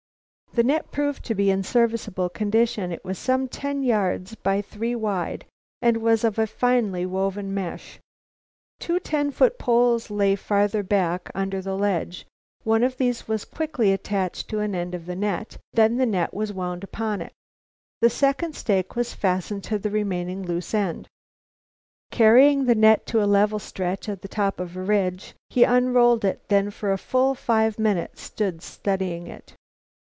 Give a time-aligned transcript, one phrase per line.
[0.53, 2.91] The net proved to be in serviceable condition.
[2.91, 5.45] It was some ten yards by three wide
[5.81, 7.99] and was of a finely woven mesh.
[8.77, 12.27] Two ten foot poles lay farther back under the ledge.
[12.65, 16.33] One of these was quickly attached to an end of the net, then the net
[16.33, 17.31] wound upon it.
[18.01, 21.07] The second stake was fastened to the remaining loose end.
[22.11, 26.25] Carrying the net to a level stretch at the top of a ridge, he unrolled
[26.25, 29.55] it, then for a full five minutes stood studying it.